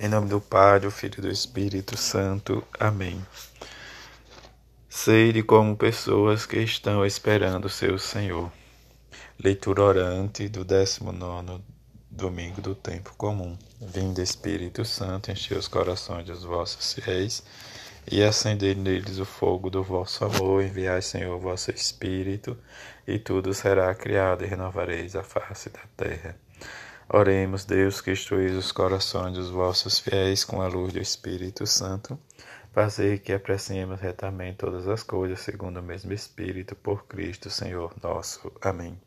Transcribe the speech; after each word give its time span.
Em 0.00 0.06
nome 0.06 0.28
do 0.28 0.40
Pai, 0.40 0.78
do 0.78 0.92
Filho 0.92 1.16
e 1.18 1.22
do 1.22 1.28
Espírito 1.28 1.96
Santo. 1.96 2.62
Amém. 2.78 3.20
Sede 4.88 5.42
como 5.42 5.76
pessoas 5.76 6.46
que 6.46 6.58
estão 6.58 7.04
esperando 7.04 7.68
seu 7.68 7.98
Senhor. 7.98 8.48
Leitura 9.42 9.82
orante 9.82 10.48
do 10.48 10.64
19 10.64 11.60
domingo 12.08 12.60
do 12.60 12.76
tempo 12.76 13.12
comum. 13.16 13.58
Vinde, 13.80 14.22
Espírito 14.22 14.84
Santo, 14.84 15.32
encher 15.32 15.58
os 15.58 15.66
corações 15.66 16.26
dos 16.26 16.44
vossos 16.44 16.92
fiéis 16.92 17.42
e 18.08 18.22
acender 18.22 18.76
neles 18.76 19.18
o 19.18 19.24
fogo 19.24 19.68
do 19.68 19.82
vosso 19.82 20.24
amor. 20.24 20.62
Enviai, 20.62 21.02
Senhor, 21.02 21.34
o 21.34 21.40
vosso 21.40 21.72
Espírito, 21.72 22.56
e 23.04 23.18
tudo 23.18 23.52
será 23.52 23.92
criado 23.96 24.44
e 24.44 24.46
renovareis 24.46 25.16
a 25.16 25.24
face 25.24 25.68
da 25.70 25.82
terra. 25.96 26.36
Oremos, 27.10 27.64
Deus, 27.64 28.02
que 28.02 28.10
instruís 28.10 28.52
os 28.52 28.70
corações 28.70 29.32
dos 29.32 29.48
vossos 29.48 29.98
fiéis 29.98 30.44
com 30.44 30.60
a 30.60 30.68
luz 30.68 30.92
do 30.92 31.00
Espírito 31.00 31.66
Santo. 31.66 32.18
Fazer 32.70 33.20
que 33.20 33.32
apreciemos 33.32 33.98
retamente 33.98 34.58
todas 34.58 34.86
as 34.86 35.02
coisas 35.02 35.40
segundo 35.40 35.80
o 35.80 35.82
mesmo 35.82 36.12
Espírito, 36.12 36.76
por 36.76 37.06
Cristo, 37.06 37.48
Senhor 37.48 37.94
nosso. 38.02 38.52
Amém. 38.60 39.00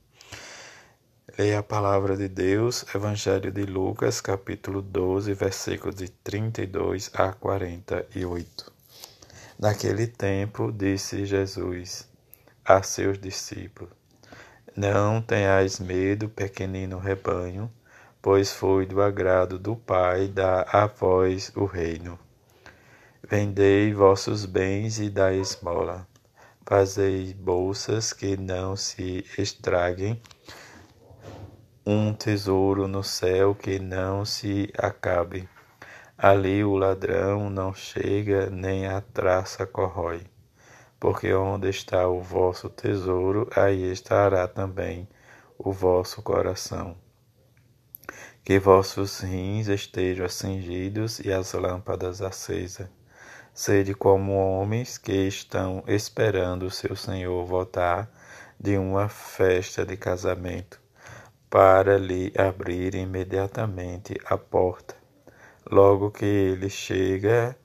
Leia 1.38 1.60
a 1.60 1.64
palavra 1.64 2.18
de 2.18 2.28
Deus, 2.28 2.84
Evangelho 2.96 3.52
de 3.52 3.68
Lucas, 3.68 4.20
capítulo 4.20 4.82
12, 4.82 5.36
versículos 5.36 5.94
de 5.94 6.10
32 6.10 7.12
a 7.14 7.32
48. 7.34 8.74
Naquele 9.60 10.08
tempo, 10.08 10.72
disse 10.72 11.24
Jesus 11.24 12.10
a 12.66 12.82
seus 12.82 13.20
discípulos: 13.20 13.94
Não 14.76 15.22
tenhais 15.22 15.80
medo, 15.80 16.28
pequenino 16.28 16.98
rebanho 16.98 17.72
pois 18.22 18.54
foi 18.54 18.86
do 18.86 19.02
agrado 19.02 19.58
do 19.58 19.76
Pai 19.76 20.28
dar 20.28 20.68
a 20.72 20.86
vós 20.86 21.52
o 21.56 21.66
reino. 21.66 22.20
Vendei 23.28 23.92
vossos 23.94 24.46
bens 24.46 25.00
e 25.00 25.10
dai 25.10 25.40
esmola. 25.40 26.08
Fazei 26.64 27.34
bolsas 27.34 28.14
que 28.14 28.38
não 28.38 28.76
se 28.76 29.26
estraguem, 29.38 30.22
um 31.86 32.14
tesouro 32.14 32.88
no 32.88 33.04
céu 33.04 33.56
que 33.56 33.80
não 33.80 34.24
se 34.24 34.72
acabe. 34.78 35.50
Ali 36.16 36.64
o 36.64 36.76
ladrão 36.76 37.50
não 37.50 37.74
chega, 37.74 38.50
nem 38.52 38.86
a 38.86 39.02
traça 39.02 39.66
corrói. 39.66 40.22
Porque 41.00 41.34
onde 41.34 41.68
está 41.70 42.08
o 42.08 42.22
vosso 42.22 42.70
tesouro, 42.70 43.50
aí 43.56 43.92
estará 43.92 44.48
também 44.48 45.10
o 45.58 45.72
vosso 45.72 46.22
coração 46.22 46.96
que 48.44 48.58
vossos 48.58 49.20
rins 49.20 49.68
estejam 49.68 50.26
acingidos 50.26 51.20
e 51.20 51.32
as 51.32 51.54
lâmpadas 51.54 52.22
acesas. 52.22 52.88
Sede 53.54 53.94
como 53.94 54.34
homens 54.34 54.98
que 54.98 55.28
estão 55.28 55.84
esperando 55.86 56.64
o 56.64 56.72
seu 56.72 56.96
Senhor 56.96 57.46
voltar 57.46 58.10
de 58.60 58.78
uma 58.78 59.10
festa 59.10 59.86
de 59.86 59.96
casamento, 59.98 60.80
para 61.50 61.98
lhe 61.98 62.32
abrir 62.38 62.96
imediatamente 62.96 64.16
a 64.26 64.38
porta, 64.38 64.96
logo 65.70 66.10
que 66.10 66.26
ele 66.26 66.70
chega 66.70 67.56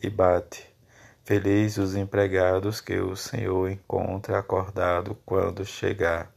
e 0.00 0.08
bate. 0.08 0.72
Feliz 1.24 1.76
os 1.76 1.94
empregados 1.94 2.80
que 2.80 2.98
o 2.98 3.16
Senhor 3.16 3.70
encontra 3.70 4.38
acordado 4.38 5.16
quando 5.26 5.64
chegar. 5.64 6.31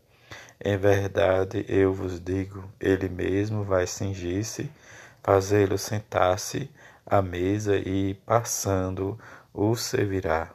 Em 0.63 0.77
verdade, 0.77 1.65
eu 1.67 1.93
vos 1.93 2.19
digo, 2.19 2.63
ele 2.79 3.09
mesmo 3.09 3.63
vai 3.63 3.85
cingir-se, 3.85 4.71
fazê-lo 5.21 5.77
sentar-se 5.77 6.69
à 7.05 7.21
mesa 7.21 7.77
e, 7.77 8.13
passando, 8.25 9.19
o 9.53 9.75
servirá. 9.75 10.51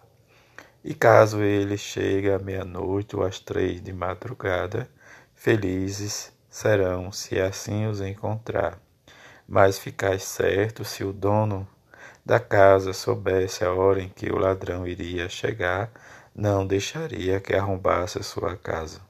E 0.83 0.95
caso 0.95 1.43
ele 1.43 1.77
chegue 1.77 2.31
à 2.31 2.39
meia-noite 2.39 3.15
ou 3.15 3.23
às 3.23 3.39
três 3.39 3.83
de 3.83 3.93
madrugada, 3.93 4.89
felizes 5.35 6.33
serão 6.49 7.13
se 7.13 7.39
assim 7.39 7.87
os 7.87 8.01
encontrar. 8.01 8.79
Mas 9.47 9.79
ficais 9.79 10.23
certo, 10.23 10.83
se 10.83 11.05
o 11.05 11.13
dono 11.13 11.69
da 12.25 12.41
casa 12.41 12.95
soubesse 12.95 13.65
a 13.65 13.73
hora 13.73 14.01
em 14.01 14.09
que 14.09 14.31
o 14.31 14.39
ladrão 14.39 14.87
iria 14.87 15.29
chegar, 15.29 15.91
não 16.35 16.67
deixaria 16.67 17.39
que 17.39 17.55
arrombasse 17.55 18.19
a 18.19 18.23
sua 18.23 18.57
casa. 18.57 19.10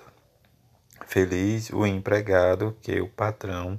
Feliz 1.11 1.69
o 1.71 1.85
empregado 1.85 2.73
que 2.81 3.01
o 3.01 3.05
patrão, 3.09 3.77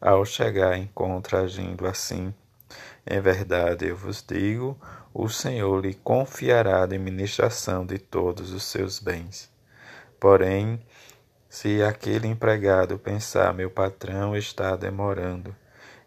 ao 0.00 0.24
chegar, 0.24 0.76
encontra 0.76 1.42
agindo 1.42 1.86
assim. 1.86 2.34
Em 3.06 3.20
verdade, 3.20 3.86
eu 3.86 3.94
vos 3.94 4.20
digo, 4.20 4.76
o 5.14 5.28
Senhor 5.28 5.80
lhe 5.80 5.94
confiará 5.94 6.78
a 6.78 6.82
administração 6.82 7.86
de 7.86 7.98
todos 7.98 8.52
os 8.52 8.64
seus 8.64 8.98
bens. 8.98 9.48
Porém, 10.18 10.84
se 11.48 11.80
aquele 11.84 12.26
empregado 12.26 12.98
pensar, 12.98 13.54
meu 13.54 13.70
patrão 13.70 14.36
está 14.36 14.74
demorando, 14.74 15.54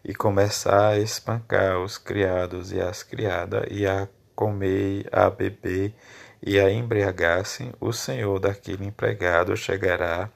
e 0.04 0.14
começar 0.14 0.88
a 0.88 0.98
espancar 0.98 1.78
os 1.78 1.96
criados 1.96 2.70
e 2.70 2.82
as 2.82 3.02
criadas, 3.02 3.64
e 3.70 3.86
a 3.86 4.06
comer, 4.34 5.08
a 5.10 5.30
beber 5.30 5.94
e 6.42 6.60
a 6.60 6.70
embriagar-se, 6.70 7.72
o 7.80 7.94
senhor 7.94 8.38
daquele 8.38 8.84
empregado 8.84 9.56
chegará 9.56 10.30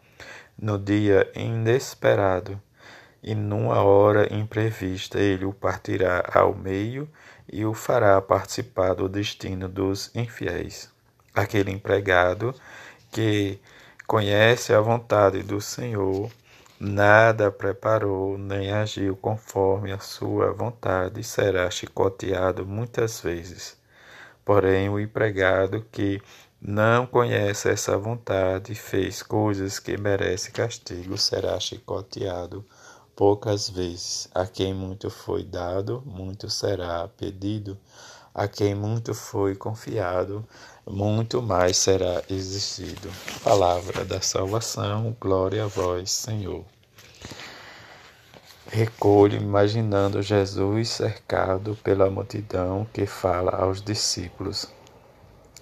no 0.61 0.79
dia 0.79 1.31
inesperado 1.35 2.61
e 3.23 3.35
numa 3.35 3.83
hora 3.83 4.33
imprevista 4.35 5.19
ele 5.19 5.45
o 5.45 5.53
partirá 5.53 6.23
ao 6.33 6.55
meio 6.55 7.09
e 7.51 7.65
o 7.65 7.75
fará 7.75 8.21
participar 8.21 8.95
do 8.95 9.09
destino 9.09 9.69
dos 9.69 10.15
infiéis. 10.15 10.91
Aquele 11.35 11.71
empregado 11.71 12.55
que 13.11 13.59
conhece 14.07 14.73
a 14.73 14.81
vontade 14.81 15.43
do 15.43 15.61
Senhor, 15.61 16.31
nada 16.79 17.51
preparou 17.51 18.37
nem 18.37 18.73
agiu 18.73 19.17
conforme 19.17 19.93
a 19.93 19.99
sua 19.99 20.53
vontade, 20.53 21.23
será 21.23 21.71
chicoteado 21.71 22.67
muitas 22.67 23.21
vezes. 23.21 23.79
Porém, 24.45 24.89
o 24.89 24.99
empregado 24.99 25.85
que 25.93 26.21
não 26.63 27.07
conhece 27.07 27.71
essa 27.71 27.97
vontade, 27.97 28.75
fez 28.75 29.23
coisas 29.23 29.79
que 29.79 29.97
merece 29.97 30.51
castigo, 30.51 31.17
será 31.17 31.59
chicoteado 31.59 32.63
poucas 33.17 33.71
vezes. 33.71 34.29
A 34.35 34.47
quem 34.47 34.75
muito 34.75 35.09
foi 35.09 35.43
dado, 35.43 36.03
muito 36.05 36.51
será 36.51 37.09
pedido. 37.09 37.79
A 38.35 38.47
quem 38.47 38.75
muito 38.75 39.15
foi 39.15 39.57
confiado, 39.57 40.47
muito 40.87 41.41
mais 41.41 41.79
será 41.79 42.23
exigido. 42.29 43.11
Palavra 43.43 44.05
da 44.05 44.21
salvação, 44.21 45.17
glória 45.19 45.65
a 45.65 45.67
vós, 45.67 46.11
Senhor. 46.11 46.65
Recolho 48.67 49.37
imaginando 49.41 50.23
Jesus 50.23 50.91
cercado 50.91 51.77
pela 51.83 52.11
multidão 52.11 52.87
que 52.93 53.07
fala 53.07 53.51
aos 53.53 53.83
discípulos. 53.83 54.69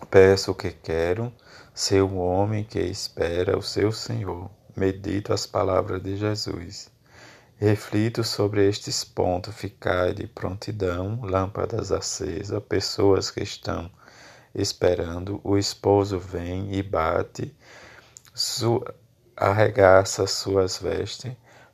Peço 0.06 0.52
o 0.52 0.54
que 0.54 0.70
quero, 0.70 1.32
ser 1.74 2.02
um 2.02 2.18
homem 2.18 2.64
que 2.64 2.78
espera 2.78 3.58
o 3.58 3.62
seu 3.62 3.92
Senhor. 3.92 4.50
Medito 4.76 5.32
as 5.32 5.46
palavras 5.46 6.02
de 6.02 6.16
Jesus. 6.16 6.90
Reflito 7.56 8.22
sobre 8.22 8.68
estes 8.68 9.02
pontos, 9.02 9.54
ficai 9.54 10.14
de 10.14 10.26
prontidão, 10.26 11.20
lâmpadas 11.22 11.90
acesas, 11.90 12.62
pessoas 12.68 13.30
que 13.30 13.42
estão 13.42 13.90
esperando, 14.54 15.40
o 15.42 15.58
esposo 15.58 16.18
vem 16.18 16.74
e 16.74 16.82
bate, 16.82 17.54
su 18.32 18.84
arregaça 19.36 20.26
suas 20.26 20.78
vestes, 20.78 21.32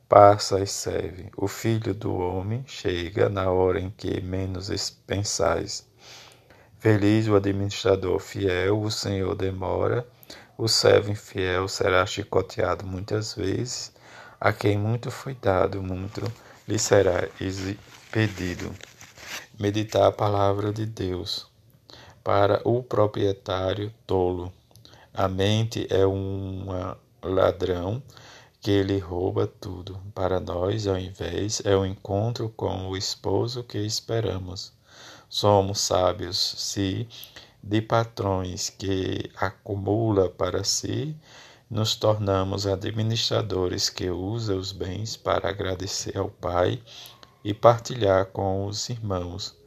passa 0.09 0.59
e 0.59 0.67
serve. 0.67 1.29
O 1.37 1.47
filho 1.47 1.93
do 1.93 2.15
homem 2.15 2.63
chega 2.67 3.29
na 3.29 3.49
hora 3.49 3.79
em 3.79 3.89
que 3.89 4.21
menos 4.21 4.89
pensais. 5.05 5.87
Feliz 6.85 7.27
o 7.27 7.35
administrador 7.35 8.19
fiel, 8.19 8.79
o 8.79 8.91
Senhor 8.91 9.33
demora, 9.33 10.07
o 10.55 10.67
servo 10.67 11.09
infiel 11.09 11.67
será 11.67 12.05
chicoteado 12.05 12.85
muitas 12.85 13.33
vezes, 13.33 13.91
a 14.39 14.53
quem 14.53 14.77
muito 14.77 15.09
foi 15.09 15.33
dado, 15.33 15.81
muito 15.81 16.31
lhe 16.67 16.77
será 16.77 17.27
Pedido: 18.11 18.71
meditar 19.59 20.05
a 20.05 20.11
palavra 20.11 20.71
de 20.71 20.85
Deus. 20.85 21.47
Para 22.23 22.61
o 22.63 22.83
proprietário 22.83 23.91
tolo, 24.05 24.53
a 25.11 25.27
mente 25.27 25.87
é 25.89 26.05
um 26.05 26.67
ladrão 27.23 27.99
que 28.61 28.69
ele 28.69 28.99
rouba 28.99 29.47
tudo. 29.47 29.99
Para 30.13 30.39
nós, 30.39 30.85
ao 30.85 30.99
invés, 30.99 31.63
é 31.65 31.75
o 31.75 31.83
encontro 31.83 32.47
com 32.55 32.89
o 32.89 32.95
esposo 32.95 33.63
que 33.63 33.79
esperamos. 33.79 34.74
Somos 35.29 35.79
sábios 35.79 36.37
se 36.37 37.07
de 37.61 37.81
patrões 37.81 38.69
que 38.69 39.31
acumula 39.35 40.29
para 40.29 40.63
si, 40.63 41.17
nos 41.67 41.95
tornamos 41.95 42.67
administradores 42.67 43.89
que 43.89 44.07
usa 44.09 44.55
os 44.55 44.71
bens 44.71 45.17
para 45.17 45.49
agradecer 45.49 46.15
ao 46.15 46.29
Pai 46.29 46.79
e 47.43 47.55
partilhar 47.55 48.27
com 48.27 48.67
os 48.67 48.87
irmãos. 48.89 49.57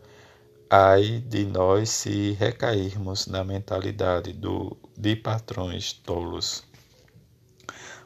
Ai 0.71 1.25
de 1.27 1.45
nós 1.45 1.89
se 1.91 2.33
recairmos 2.33 3.27
na 3.27 3.43
mentalidade 3.43 4.33
do, 4.33 4.77
de 4.97 5.17
patrões 5.17 5.93
tolos. 5.93 6.63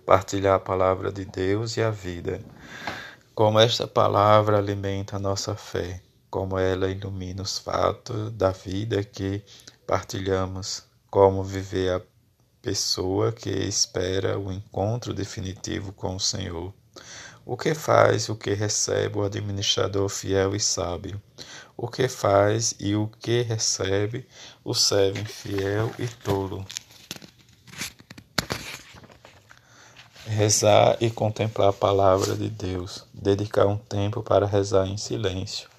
Partilhar 0.06 0.54
a 0.54 0.60
palavra 0.60 1.12
de 1.12 1.26
Deus 1.26 1.76
e 1.76 1.82
a 1.82 1.90
vida. 1.90 2.40
Como 3.34 3.58
esta 3.58 3.86
palavra 3.86 4.56
alimenta 4.56 5.16
a 5.16 5.18
nossa 5.18 5.54
fé, 5.54 6.00
como 6.32 6.58
ela 6.58 6.88
ilumina 6.88 7.42
os 7.42 7.58
fatos 7.58 8.32
da 8.32 8.52
vida 8.52 9.04
que 9.04 9.44
partilhamos, 9.86 10.82
como 11.10 11.44
viver 11.44 11.92
a 11.92 12.00
pessoa 12.62 13.30
que 13.30 13.50
espera 13.50 14.38
o 14.38 14.50
encontro 14.50 15.12
definitivo 15.12 15.92
com 15.92 16.16
o 16.16 16.20
Senhor. 16.20 16.72
O 17.44 17.54
que 17.54 17.74
faz 17.74 18.30
o 18.30 18.34
que 18.34 18.54
recebe 18.54 19.18
o 19.18 19.24
administrador 19.24 20.08
fiel 20.08 20.56
e 20.56 20.60
sábio? 20.60 21.20
O 21.76 21.86
que 21.86 22.08
faz 22.08 22.74
e 22.80 22.96
o 22.96 23.08
que 23.20 23.42
recebe 23.42 24.26
o 24.64 24.72
servo 24.72 25.18
infiel 25.18 25.92
e 25.98 26.08
tolo? 26.08 26.64
Rezar 30.24 30.96
e 30.98 31.10
contemplar 31.10 31.68
a 31.68 31.74
palavra 31.74 32.34
de 32.34 32.48
Deus, 32.48 33.04
dedicar 33.12 33.66
um 33.66 33.76
tempo 33.76 34.22
para 34.22 34.46
rezar 34.46 34.86
em 34.86 34.96
silêncio. 34.96 35.71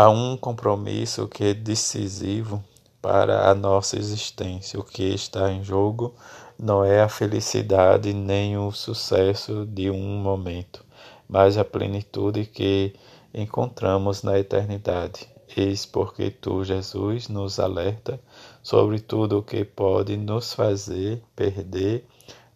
Há 0.00 0.08
um 0.10 0.36
compromisso 0.36 1.26
que 1.26 1.42
é 1.42 1.52
decisivo 1.52 2.62
para 3.02 3.50
a 3.50 3.52
nossa 3.52 3.98
existência. 3.98 4.78
O 4.78 4.84
que 4.84 5.02
está 5.02 5.50
em 5.50 5.64
jogo 5.64 6.14
não 6.56 6.84
é 6.84 7.02
a 7.02 7.08
felicidade 7.08 8.12
nem 8.12 8.56
o 8.56 8.70
sucesso 8.70 9.66
de 9.66 9.90
um 9.90 10.20
momento, 10.20 10.84
mas 11.28 11.58
a 11.58 11.64
plenitude 11.64 12.46
que 12.46 12.94
encontramos 13.34 14.22
na 14.22 14.38
eternidade. 14.38 15.28
Eis 15.56 15.84
porque 15.84 16.30
tu, 16.30 16.62
Jesus, 16.62 17.26
nos 17.26 17.58
alerta 17.58 18.20
sobre 18.62 19.00
tudo 19.00 19.38
o 19.38 19.42
que 19.42 19.64
pode 19.64 20.16
nos 20.16 20.52
fazer 20.52 21.20
perder 21.34 22.06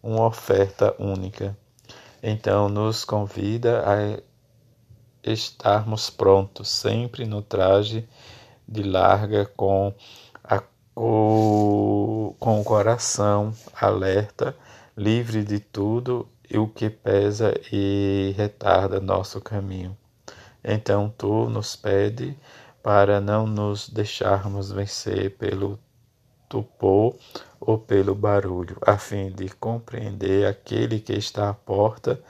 uma 0.01 0.27
oferta 0.27 0.95
única. 0.97 1.57
Então, 2.23 2.69
nos 2.69 3.03
convida 3.03 3.83
a 3.85 4.32
estarmos 5.23 6.09
prontos, 6.09 6.69
sempre 6.69 7.25
no 7.25 7.41
traje 7.41 8.07
de 8.67 8.83
larga, 8.83 9.45
com 9.45 9.93
o, 10.95 12.35
com 12.39 12.61
o 12.61 12.63
coração 12.63 13.53
alerta, 13.79 14.55
livre 14.95 15.43
de 15.43 15.59
tudo 15.59 16.27
e 16.49 16.57
o 16.57 16.67
que 16.67 16.89
pesa 16.89 17.53
e 17.71 18.33
retarda 18.37 18.99
nosso 18.99 19.41
caminho. 19.41 19.97
Então 20.63 21.13
tu 21.17 21.49
nos 21.49 21.75
pede 21.75 22.37
para 22.81 23.19
não 23.19 23.47
nos 23.47 23.89
deixarmos 23.89 24.71
vencer 24.71 25.35
pelo 25.37 25.79
tupor 26.47 27.15
ou 27.59 27.77
pelo 27.77 28.13
barulho, 28.13 28.77
a 28.85 28.97
fim 28.97 29.31
de 29.31 29.49
compreender 29.49 30.45
aquele 30.45 30.99
que 30.99 31.13
está 31.13 31.49
à 31.49 31.53
porta 31.53 32.21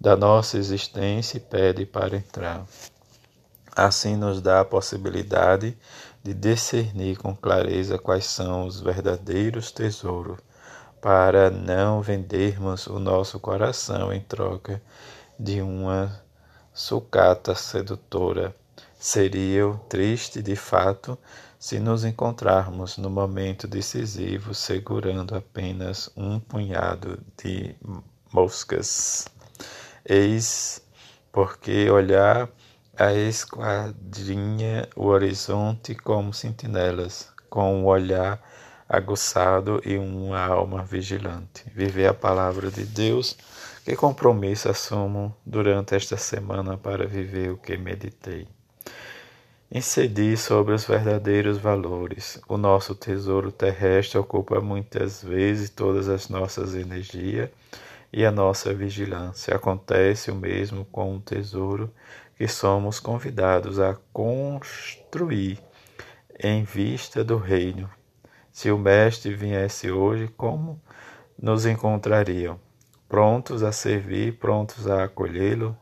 da 0.00 0.16
nossa 0.16 0.56
existência 0.56 1.36
e 1.36 1.40
pede 1.40 1.84
para 1.84 2.16
entrar. 2.16 2.64
Assim 3.76 4.16
nos 4.16 4.40
dá 4.40 4.60
a 4.60 4.64
possibilidade 4.64 5.76
de 6.22 6.32
discernir 6.32 7.18
com 7.18 7.36
clareza 7.36 7.98
quais 7.98 8.24
são 8.24 8.66
os 8.66 8.80
verdadeiros 8.80 9.70
tesouros, 9.70 10.38
para 11.00 11.50
não 11.50 12.02
vendermos 12.02 12.86
o 12.86 12.98
nosso 12.98 13.38
coração 13.38 14.12
em 14.12 14.20
troca 14.20 14.82
de 15.38 15.62
uma 15.62 16.20
sucata 16.74 17.54
sedutora. 17.54 18.54
Seria 18.98 19.72
triste, 19.88 20.42
de 20.42 20.56
fato, 20.56 21.16
se 21.58 21.78
nos 21.78 22.04
encontrarmos 22.04 22.98
no 22.98 23.08
momento 23.08 23.66
decisivo 23.66 24.54
segurando 24.54 25.34
apenas 25.34 26.10
um 26.16 26.38
punhado 26.38 27.18
de 27.42 27.74
moscas. 28.32 29.26
Eis 30.04 30.82
porque 31.30 31.90
olhar 31.90 32.48
a 32.96 33.12
esquadrinha 33.12 34.88
o 34.96 35.06
horizonte 35.06 35.94
como 35.94 36.32
sentinelas, 36.32 37.30
com 37.48 37.82
um 37.82 37.86
olhar 37.86 38.40
aguçado 38.88 39.80
e 39.84 39.96
uma 39.96 40.40
alma 40.40 40.82
vigilante. 40.82 41.64
Viver 41.74 42.06
a 42.06 42.14
palavra 42.14 42.70
de 42.70 42.84
Deus, 42.84 43.36
que 43.84 43.94
compromisso 43.94 44.68
assumo 44.68 45.36
durante 45.44 45.94
esta 45.94 46.16
semana 46.16 46.76
para 46.76 47.06
viver 47.06 47.50
o 47.50 47.56
que 47.56 47.76
meditei. 47.76 48.48
Incidi 49.70 50.36
sobre 50.36 50.74
os 50.74 50.84
verdadeiros 50.84 51.58
valores. 51.58 52.40
O 52.48 52.56
nosso 52.56 52.94
tesouro 52.94 53.52
terrestre 53.52 54.18
ocupa 54.18 54.60
muitas 54.60 55.22
vezes 55.22 55.70
todas 55.70 56.08
as 56.08 56.28
nossas 56.28 56.74
energias 56.74 57.50
e 58.12 58.24
a 58.24 58.30
nossa 58.30 58.74
vigilância. 58.74 59.54
Acontece 59.54 60.30
o 60.30 60.34
mesmo 60.34 60.84
com 60.86 61.16
o 61.16 61.20
tesouro 61.20 61.92
que 62.36 62.48
somos 62.48 62.98
convidados 62.98 63.78
a 63.78 63.96
construir 64.12 65.58
em 66.38 66.64
vista 66.64 67.22
do 67.22 67.36
reino. 67.36 67.88
Se 68.50 68.70
o 68.70 68.78
Mestre 68.78 69.34
viesse 69.34 69.90
hoje, 69.90 70.28
como 70.36 70.80
nos 71.40 71.66
encontrariam? 71.66 72.58
Prontos 73.08 73.62
a 73.62 73.72
servir, 73.72 74.38
prontos 74.38 74.88
a 74.88 75.04
acolhê-lo? 75.04 75.76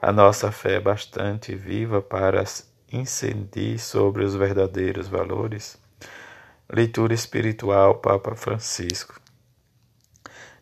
A 0.00 0.12
nossa 0.12 0.52
fé 0.52 0.74
é 0.74 0.80
bastante 0.80 1.54
viva 1.54 2.00
para 2.00 2.44
incendiar 2.92 3.78
sobre 3.78 4.24
os 4.24 4.34
verdadeiros 4.34 5.08
valores? 5.08 5.78
Leitura 6.70 7.14
espiritual 7.14 7.96
Papa 7.96 8.34
Francisco. 8.34 9.23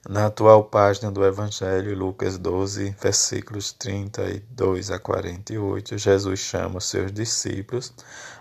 Na 0.09 0.27
atual 0.27 0.65
página 0.65 1.13
do 1.13 1.25
Evangelho, 1.25 1.97
Lucas 1.97 2.37
12, 2.37 2.97
versículos 3.01 3.73
32 3.73 4.91
a 4.91 4.99
48, 4.99 5.97
Jesus 5.97 6.41
chama 6.41 6.79
os 6.79 6.89
seus 6.89 7.13
discípulos 7.13 7.95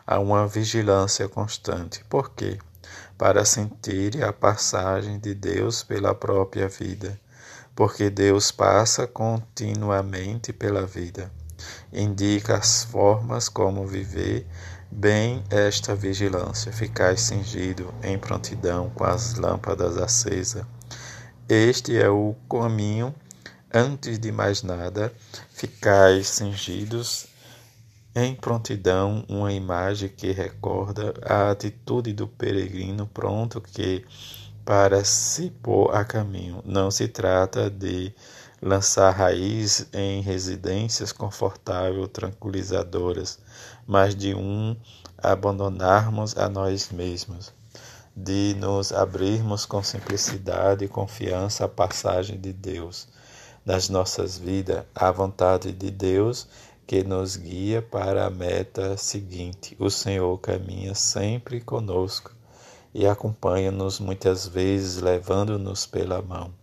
a 0.05 0.17
uma 0.17 0.47
vigilância 0.47 1.29
constante. 1.29 2.03
Por 2.05 2.31
quê? 2.31 2.57
Para 3.15 3.45
sentirem 3.45 4.23
a 4.23 4.33
passagem 4.33 5.19
de 5.19 5.35
Deus 5.35 5.83
pela 5.83 6.15
própria 6.15 6.67
vida. 6.67 7.21
Porque 7.75 8.09
Deus 8.09 8.49
passa 8.49 9.05
continuamente 9.05 10.51
pela 10.51 10.87
vida. 10.87 11.31
Indica 11.93 12.57
as 12.57 12.83
formas 12.85 13.47
como 13.47 13.85
viver 13.85 14.47
bem 14.89 15.43
esta 15.51 15.93
vigilância. 15.93 16.71
Ficar 16.71 17.19
cingido 17.19 17.93
em 18.01 18.17
prontidão 18.17 18.89
com 18.89 19.03
as 19.03 19.35
lâmpadas 19.35 19.95
acesas 19.95 20.65
este 21.53 21.97
é 21.97 22.09
o 22.09 22.33
caminho. 22.49 23.13
Antes 23.73 24.17
de 24.17 24.31
mais 24.31 24.63
nada, 24.63 25.13
ficais 25.49 26.27
cingidos 26.27 27.27
em 28.15 28.33
prontidão 28.33 29.25
uma 29.27 29.51
imagem 29.51 30.07
que 30.07 30.31
recorda 30.31 31.13
a 31.25 31.51
atitude 31.51 32.13
do 32.13 32.25
peregrino 32.25 33.05
pronto 33.05 33.59
que 33.59 34.05
para 34.63 35.03
se 35.03 35.49
pôr 35.49 35.93
a 35.93 36.05
caminho. 36.05 36.61
Não 36.65 36.89
se 36.89 37.09
trata 37.09 37.69
de 37.69 38.13
lançar 38.61 39.11
raiz 39.11 39.87
em 39.91 40.21
residências 40.21 41.11
confortáveis, 41.11 42.07
tranquilizadoras, 42.13 43.39
mas 43.85 44.15
de 44.15 44.33
um 44.33 44.73
abandonarmos 45.17 46.37
a 46.37 46.47
nós 46.47 46.89
mesmos 46.91 47.51
de 48.23 48.55
nos 48.59 48.91
abrirmos 48.91 49.65
com 49.65 49.81
simplicidade 49.81 50.85
e 50.85 50.87
confiança 50.87 51.65
à 51.65 51.67
passagem 51.67 52.39
de 52.39 52.53
Deus 52.53 53.07
nas 53.65 53.89
nossas 53.89 54.37
vidas, 54.37 54.83
à 54.93 55.11
vontade 55.11 55.71
de 55.71 55.89
Deus 55.89 56.47
que 56.85 57.03
nos 57.03 57.35
guia 57.35 57.81
para 57.81 58.25
a 58.25 58.29
meta 58.29 58.95
seguinte. 58.97 59.75
O 59.79 59.89
Senhor 59.89 60.37
caminha 60.39 60.93
sempre 60.93 61.61
conosco 61.61 62.31
e 62.93 63.07
acompanha-nos 63.07 63.99
muitas 63.99 64.47
vezes, 64.47 65.01
levando-nos 65.01 65.85
pela 65.85 66.21
mão, 66.21 66.53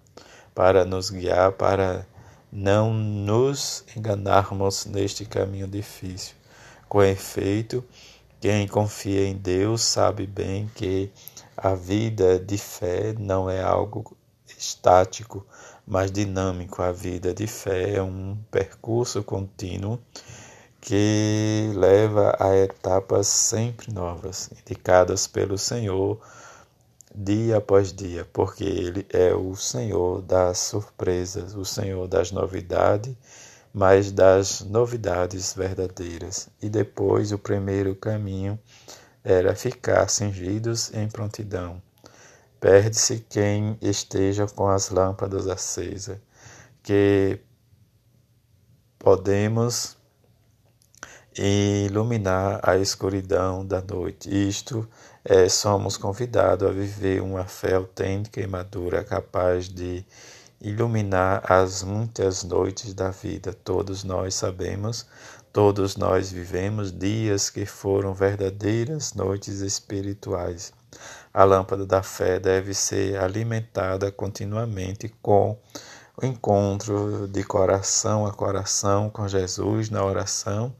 para 0.55 0.85
nos 0.85 1.11
guiar 1.11 1.53
para 1.53 2.07
não 2.53 2.93
nos 2.93 3.85
enganarmos 3.97 4.87
neste 4.87 5.25
caminho 5.25 5.67
difícil. 5.67 6.35
Com 6.89 7.03
efeito, 7.03 7.85
quem 8.41 8.69
confia 8.69 9.27
em 9.27 9.35
Deus 9.35 9.83
sabe 9.83 10.27
bem 10.27 10.71
que 10.75 11.11
a 11.61 11.75
vida 11.75 12.39
de 12.39 12.57
fé 12.57 13.15
não 13.19 13.51
é 13.51 13.61
algo 13.61 14.17
estático, 14.47 15.45
mas 15.87 16.11
dinâmico. 16.11 16.83
A 16.83 16.93
vida 16.93 17.35
de 17.35 17.47
fé 17.47 17.97
é 17.97 18.03
um 18.03 18.39
percurso 18.51 19.23
contínuo 19.25 19.99
que 20.81 21.73
leva 21.75 22.37
a 22.39 22.57
etapas 22.57 23.27
sempre 23.27 23.93
novas, 23.93 24.51
indicadas 24.53 25.27
pelo 25.27 25.59
Senhor 25.59 26.21
dia 27.13 27.57
após 27.57 27.93
dia, 27.93 28.25
porque 28.33 28.63
Ele 28.63 29.05
é 29.11 29.35
o 29.35 29.57
Senhor 29.57 30.23
das 30.23 30.59
surpresas, 30.59 31.57
o 31.57 31.65
Senhor 31.65 32.07
das 32.07 32.31
novidades, 32.31 33.17
mas 33.75 34.13
das 34.13 34.61
novidades 34.61 35.53
verdadeiras. 35.53 36.49
E 36.63 36.69
depois 36.69 37.33
o 37.33 37.39
primeiro 37.39 37.97
caminho 37.97 38.59
era 39.23 39.55
ficar 39.55 40.09
cingidos 40.09 40.93
em 40.95 41.09
prontidão. 41.09 41.83
Perde-se 42.61 43.25
quem 43.29 43.79
esteja 43.81 44.47
com 44.47 44.69
as 44.69 44.91
lâmpadas 44.91 45.47
acesas, 45.47 46.19
que 46.83 47.39
podemos 48.99 49.97
iluminar 51.37 52.61
a 52.63 52.77
escuridão 52.77 53.65
da 53.65 53.81
noite. 53.81 54.29
Isto 54.29 54.89
é, 55.25 55.49
somos 55.49 55.97
convidados 55.97 56.69
a 56.69 56.73
viver 56.73 57.23
uma 57.23 57.45
fé 57.45 57.75
autêntica 57.75 58.41
e 58.41 58.47
madura, 58.47 59.05
capaz 59.05 59.69
de 59.69 60.05
iluminar 60.61 61.43
as 61.51 61.83
muitas 61.83 62.43
noites 62.43 62.93
da 62.93 63.11
vida. 63.11 63.53
Todos 63.53 64.03
nós 64.03 64.35
sabemos, 64.35 65.07
todos 65.59 65.97
nós 65.97 66.31
vivemos 66.31 66.97
dias 66.97 67.51
que 67.51 67.67
foram 67.67 68.15
verdadeiras 68.15 69.13
noites 69.13 69.59
espirituais. 69.59 70.73
A 71.35 71.43
lâmpada 71.43 71.85
da 71.85 72.01
fé 72.01 72.39
deve 72.39 72.73
ser 72.73 73.19
alimentada 73.19 74.13
continuamente 74.13 75.09
com 75.21 75.59
o 76.17 76.25
encontro 76.25 77.27
de 77.27 77.43
coração 77.43 78.25
a 78.25 78.33
coração 78.33 79.11
com 79.11 79.27
Jesus 79.27 79.91
na 79.91 80.05
oração 80.05 80.73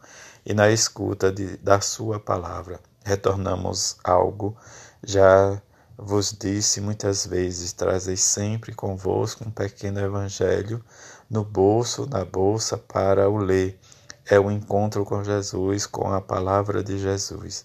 e 0.47 0.55
na 0.55 0.71
escuta 0.71 1.33
de, 1.33 1.57
da 1.57 1.81
Sua 1.81 2.21
palavra. 2.21 2.79
Retornamos 3.05 3.97
algo, 4.05 4.57
já 5.03 5.61
vos 5.97 6.33
disse 6.33 6.81
muitas 6.81 7.27
vezes: 7.27 7.73
trazeis 7.73 8.23
sempre 8.23 8.73
convosco 8.73 9.43
um 9.45 9.51
pequeno 9.51 9.99
evangelho 9.99 10.81
no 11.29 11.43
bolso, 11.43 12.07
na 12.09 12.25
bolsa, 12.25 12.79
para 12.79 13.29
o 13.29 13.39
ler. 13.39 13.77
É 14.31 14.39
o 14.39 14.51
encontro 14.51 15.07
com 15.07 15.25
Jesus, 15.25 15.87
com 15.87 16.13
a 16.13 16.21
palavra 16.21 16.85
de 16.85 16.99
Jesus. 16.99 17.65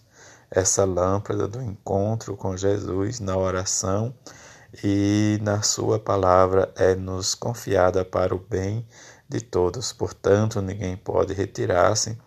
Essa 0.50 0.86
lâmpada 0.86 1.46
do 1.46 1.62
encontro 1.62 2.38
com 2.38 2.56
Jesus 2.56 3.20
na 3.20 3.36
oração 3.36 4.16
e 4.82 5.38
na 5.42 5.62
Sua 5.62 6.00
palavra 6.00 6.72
é 6.78 6.96
nos 6.96 7.36
confiada 7.36 8.06
para 8.06 8.34
o 8.34 8.40
bem 8.40 8.88
de 9.28 9.42
todos. 9.42 9.92
Portanto, 9.92 10.62
ninguém 10.62 10.96
pode 10.96 11.34
retirar-se 11.34 12.18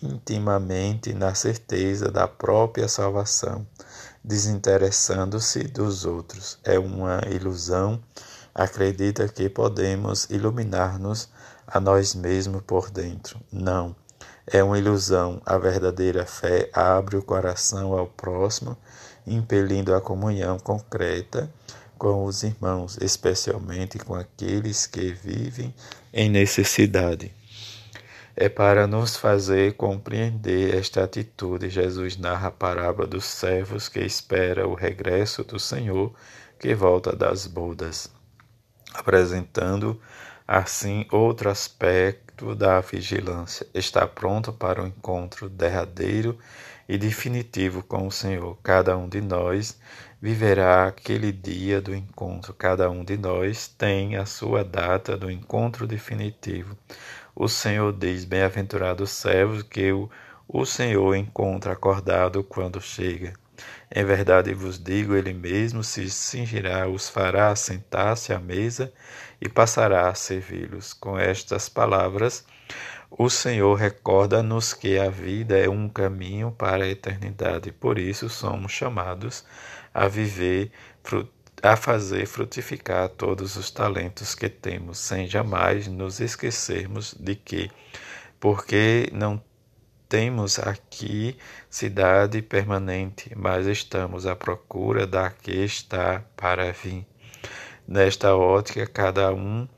intimamente 0.00 1.12
na 1.12 1.34
certeza 1.34 2.08
da 2.08 2.28
própria 2.28 2.86
salvação, 2.86 3.66
desinteressando-se 4.22 5.64
dos 5.64 6.04
outros. 6.04 6.56
É 6.62 6.78
uma 6.78 7.20
ilusão. 7.28 8.00
Acredita 8.54 9.26
que 9.26 9.48
podemos 9.48 10.30
iluminar-nos 10.30 11.28
a 11.72 11.80
nós 11.80 12.14
mesmos 12.14 12.62
por 12.62 12.90
dentro. 12.90 13.40
Não. 13.50 13.96
É 14.46 14.62
uma 14.62 14.78
ilusão. 14.78 15.40
A 15.46 15.56
verdadeira 15.56 16.26
fé 16.26 16.68
abre 16.72 17.16
o 17.16 17.22
coração 17.22 17.96
ao 17.96 18.06
próximo, 18.06 18.76
impelindo 19.26 19.94
a 19.94 20.00
comunhão 20.00 20.58
concreta 20.58 21.50
com 21.96 22.24
os 22.24 22.42
irmãos, 22.42 22.98
especialmente 23.00 23.98
com 23.98 24.14
aqueles 24.14 24.86
que 24.86 25.12
vivem 25.12 25.74
em 26.12 26.28
necessidade. 26.28 27.32
É 28.34 28.48
para 28.48 28.86
nos 28.86 29.16
fazer 29.16 29.74
compreender 29.74 30.74
esta 30.74 31.04
atitude, 31.04 31.70
Jesus 31.70 32.16
narra 32.16 32.48
a 32.48 32.50
parábola 32.50 33.06
dos 33.06 33.24
servos 33.24 33.88
que 33.88 34.00
espera 34.00 34.66
o 34.66 34.74
regresso 34.74 35.44
do 35.44 35.60
Senhor 35.60 36.12
que 36.58 36.74
volta 36.74 37.14
das 37.14 37.46
bodas, 37.46 38.10
apresentando 38.94 40.00
assim 40.52 41.06
outro 41.10 41.48
aspecto 41.48 42.54
da 42.54 42.78
vigilância. 42.80 43.66
Está 43.72 44.06
pronto 44.06 44.52
para 44.52 44.82
o 44.82 44.86
encontro 44.86 45.48
derradeiro 45.48 46.38
e 46.86 46.98
definitivo 46.98 47.82
com 47.82 48.06
o 48.06 48.12
Senhor. 48.12 48.58
Cada 48.62 48.94
um 48.94 49.08
de 49.08 49.22
nós 49.22 49.78
viverá 50.20 50.88
aquele 50.88 51.32
dia 51.32 51.80
do 51.80 51.94
encontro. 51.94 52.52
Cada 52.52 52.90
um 52.90 53.02
de 53.02 53.16
nós 53.16 53.66
tem 53.66 54.16
a 54.16 54.26
sua 54.26 54.62
data 54.62 55.16
do 55.16 55.30
encontro 55.30 55.86
definitivo. 55.86 56.76
O 57.34 57.48
Senhor 57.48 57.90
diz: 57.90 58.26
Bem-aventurados 58.26 59.10
servos 59.10 59.62
que 59.62 59.90
o, 59.90 60.10
o 60.46 60.66
Senhor 60.66 61.16
encontra 61.16 61.72
acordado 61.72 62.44
quando 62.44 62.78
chega. 62.78 63.32
Em 63.94 64.04
verdade 64.04 64.52
vos 64.52 64.78
digo, 64.78 65.14
ele 65.14 65.32
mesmo 65.32 65.82
se 65.82 66.10
cingirá, 66.10 66.88
os 66.88 67.08
fará 67.08 67.54
sentar-se 67.56 68.34
à 68.34 68.38
mesa 68.38 68.92
e 69.42 69.48
passará 69.48 70.08
a 70.08 70.14
servi-los. 70.14 70.92
Com 70.92 71.18
estas 71.18 71.68
palavras, 71.68 72.46
o 73.10 73.28
Senhor 73.28 73.74
recorda-nos 73.74 74.72
que 74.72 74.96
a 74.96 75.10
vida 75.10 75.58
é 75.58 75.68
um 75.68 75.88
caminho 75.88 76.52
para 76.52 76.84
a 76.84 76.88
eternidade, 76.88 77.72
por 77.72 77.98
isso 77.98 78.28
somos 78.28 78.70
chamados 78.70 79.44
a 79.92 80.06
viver 80.06 80.70
a 81.60 81.76
fazer 81.76 82.26
frutificar 82.26 83.08
todos 83.08 83.56
os 83.56 83.70
talentos 83.70 84.34
que 84.34 84.48
temos, 84.48 84.98
sem 84.98 85.26
jamais 85.26 85.88
nos 85.88 86.20
esquecermos 86.20 87.14
de 87.14 87.34
que, 87.34 87.70
porque 88.38 89.08
não 89.12 89.42
temos 90.08 90.58
aqui 90.58 91.36
cidade 91.68 92.42
permanente, 92.42 93.32
mas 93.36 93.66
estamos 93.66 94.24
à 94.24 94.36
procura 94.36 95.06
da 95.06 95.30
que 95.30 95.52
está 95.52 96.24
para 96.36 96.72
vir. 96.72 97.11
Nesta 97.86 98.36
ótica, 98.36 98.86
cada 98.86 99.32
um 99.32 99.68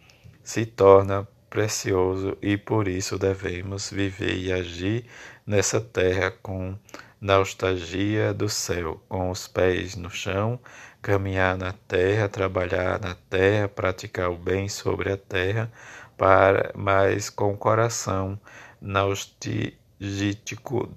se 0.43 0.67
torna 0.67 1.27
precioso 1.49 2.37
e 2.43 2.57
por 2.57 2.87
isso 2.89 3.19
devemos 3.19 3.91
viver 3.91 4.37
e 4.37 4.53
agir 4.53 5.07
nessa 5.47 5.81
terra 5.81 6.31
com 6.31 6.77
nostalgia 7.21 8.35
do 8.35 8.49
céu, 8.49 9.01
com 9.09 9.31
os 9.31 9.49
pés 9.49 9.97
no 9.97 10.11
chão, 10.11 10.61
caminhar 11.01 11.57
na 11.57 11.73
terra, 11.73 12.29
trabalhar 12.29 13.01
na 13.01 13.15
terra, 13.15 13.69
praticar 13.69 14.31
o 14.31 14.37
bem 14.37 14.69
sobre 14.69 15.11
a 15.11 15.17
terra, 15.17 15.73
para, 16.19 16.71
mas 16.75 17.31
com 17.31 17.53
o 17.53 17.57
coração 17.57 18.39
nostálgico 18.81 19.75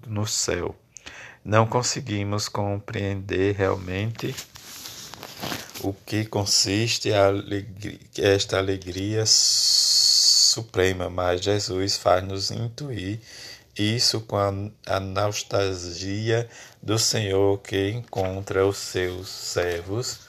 no 0.05 0.27
céu. 0.27 0.75
Não 1.45 1.65
conseguimos 1.65 2.49
compreender 2.49 3.55
realmente 3.55 4.35
o 5.83 5.93
que 5.93 6.25
consiste 6.25 7.13
alegria, 7.13 7.99
esta 8.17 8.57
alegria 8.57 9.23
suprema, 9.25 11.09
mas 11.09 11.41
Jesus 11.41 11.97
faz-nos 11.97 12.51
intuir 12.51 13.19
isso 13.77 14.21
com 14.21 14.37
a, 14.37 14.51
a 14.87 14.99
nostalgia 14.99 16.49
do 16.81 16.97
Senhor 16.97 17.59
que 17.59 17.89
encontra 17.91 18.65
os 18.65 18.77
seus 18.77 19.29
servos 19.29 20.19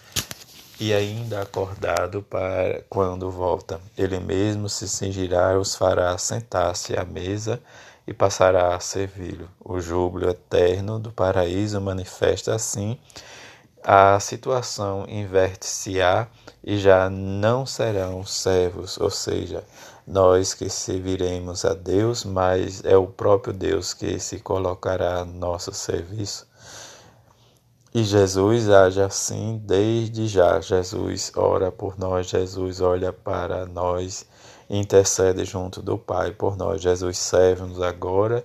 e 0.78 0.92
ainda 0.92 1.42
acordado 1.42 2.22
para 2.22 2.82
quando 2.88 3.30
volta. 3.30 3.80
Ele 3.96 4.20
mesmo 4.20 4.68
se 4.68 4.86
cingirá 4.86 5.54
e 5.54 5.56
os 5.56 5.74
fará 5.74 6.16
sentar-se 6.18 6.96
à 6.96 7.04
mesa 7.04 7.60
e 8.06 8.12
passará 8.12 8.74
a 8.74 8.80
servi-lo. 8.80 9.48
O 9.64 9.80
júbilo 9.80 10.28
eterno 10.28 10.98
do 10.98 11.10
paraíso 11.10 11.80
manifesta 11.80 12.54
assim 12.54 12.98
a 13.82 14.18
situação 14.20 15.04
inverte-se-á 15.08 16.28
e 16.62 16.76
já 16.76 17.08
não 17.08 17.64
serão 17.64 18.24
servos, 18.24 18.98
ou 18.98 19.10
seja, 19.10 19.64
nós 20.06 20.54
que 20.54 20.68
serviremos 20.68 21.64
a 21.64 21.74
Deus, 21.74 22.24
mas 22.24 22.84
é 22.84 22.96
o 22.96 23.06
próprio 23.06 23.52
Deus 23.52 23.92
que 23.94 24.18
se 24.18 24.40
colocará 24.40 25.18
a 25.20 25.24
nosso 25.24 25.72
serviço. 25.72 26.46
E 27.94 28.04
Jesus 28.04 28.68
age 28.68 29.00
assim 29.00 29.60
desde 29.64 30.26
já. 30.26 30.60
Jesus 30.60 31.32
ora 31.34 31.72
por 31.72 31.98
nós, 31.98 32.28
Jesus 32.28 32.80
olha 32.80 33.12
para 33.12 33.66
nós, 33.66 34.26
intercede 34.68 35.44
junto 35.44 35.80
do 35.80 35.96
Pai 35.96 36.32
por 36.32 36.56
nós. 36.56 36.80
Jesus 36.80 37.18
serve-nos 37.18 37.80
agora 37.80 38.44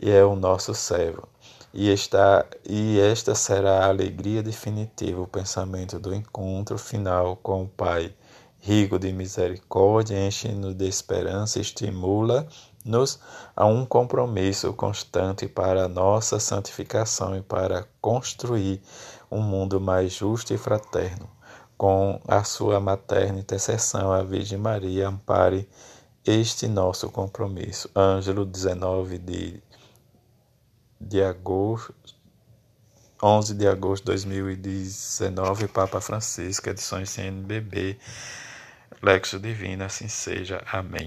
e 0.00 0.10
é 0.10 0.24
o 0.24 0.34
nosso 0.34 0.74
servo. 0.74 1.28
E, 1.72 1.88
está, 1.88 2.44
e 2.68 2.98
esta 2.98 3.34
será 3.34 3.84
a 3.84 3.88
alegria 3.88 4.42
definitiva, 4.42 5.20
o 5.20 5.26
pensamento 5.26 5.98
do 5.98 6.14
encontro 6.14 6.76
final 6.76 7.36
com 7.36 7.62
o 7.62 7.68
Pai 7.68 8.12
rico 8.60 8.98
de 8.98 9.12
misericórdia, 9.12 10.26
enche-nos 10.26 10.74
de 10.74 10.86
esperança, 10.86 11.58
estimula-nos 11.58 13.18
a 13.56 13.64
um 13.64 13.86
compromisso 13.86 14.72
constante 14.74 15.48
para 15.48 15.84
a 15.84 15.88
nossa 15.88 16.38
santificação 16.38 17.36
e 17.36 17.40
para 17.40 17.86
construir 18.00 18.82
um 19.30 19.40
mundo 19.40 19.80
mais 19.80 20.12
justo 20.12 20.52
e 20.52 20.58
fraterno. 20.58 21.28
Com 21.76 22.20
a 22.28 22.44
sua 22.44 22.78
materna 22.78 23.38
intercessão, 23.38 24.12
a 24.12 24.22
Virgem 24.22 24.58
Maria 24.58 25.08
ampare 25.08 25.66
este 26.26 26.68
nosso 26.68 27.08
compromisso. 27.08 27.88
Ângelo 27.96 28.44
19 28.44 29.16
de, 29.16 29.62
de 31.00 31.22
agosto 31.22 31.94
11 33.22 33.54
de 33.54 33.66
agosto 33.66 34.04
de 34.04 34.12
2019, 34.12 35.68
Papa 35.68 36.00
Francisco, 36.00 36.70
edições 36.70 37.10
CNBB, 37.10 37.98
Lexo 39.02 39.38
Divina, 39.38 39.86
assim 39.86 40.08
seja. 40.08 40.62
Amém. 40.72 40.98